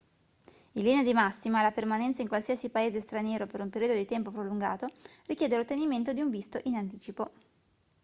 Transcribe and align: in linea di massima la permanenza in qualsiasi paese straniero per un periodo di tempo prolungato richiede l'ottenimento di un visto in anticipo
in 0.71 0.83
linea 0.83 1.03
di 1.03 1.13
massima 1.13 1.61
la 1.61 1.71
permanenza 1.71 2.23
in 2.23 2.27
qualsiasi 2.27 2.69
paese 2.71 3.01
straniero 3.01 3.45
per 3.45 3.61
un 3.61 3.69
periodo 3.69 3.93
di 3.93 4.05
tempo 4.05 4.31
prolungato 4.31 4.89
richiede 5.27 5.57
l'ottenimento 5.57 6.11
di 6.11 6.21
un 6.21 6.31
visto 6.31 6.59
in 6.63 6.73
anticipo 6.75 7.31